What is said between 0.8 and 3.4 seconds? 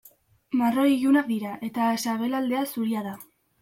ilunak dira, eta sabelaldea zuria da.